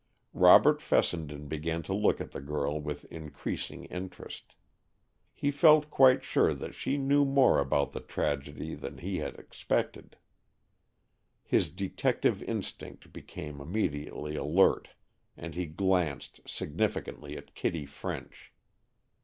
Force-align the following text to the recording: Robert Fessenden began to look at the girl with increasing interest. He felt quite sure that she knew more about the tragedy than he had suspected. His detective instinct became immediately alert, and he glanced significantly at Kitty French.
Robert 0.33 0.81
Fessenden 0.81 1.47
began 1.47 1.83
to 1.83 1.93
look 1.93 2.19
at 2.19 2.31
the 2.31 2.41
girl 2.41 2.79
with 2.81 3.05
increasing 3.11 3.85
interest. 3.85 4.55
He 5.31 5.51
felt 5.51 5.91
quite 5.91 6.23
sure 6.23 6.55
that 6.55 6.73
she 6.73 6.97
knew 6.97 7.23
more 7.23 7.59
about 7.59 7.91
the 7.91 7.99
tragedy 7.99 8.73
than 8.73 8.97
he 8.97 9.19
had 9.19 9.35
suspected. 9.53 10.15
His 11.43 11.69
detective 11.69 12.41
instinct 12.41 13.13
became 13.13 13.61
immediately 13.61 14.35
alert, 14.35 14.87
and 15.37 15.53
he 15.53 15.67
glanced 15.67 16.39
significantly 16.49 17.37
at 17.37 17.53
Kitty 17.53 17.85
French. 17.85 18.51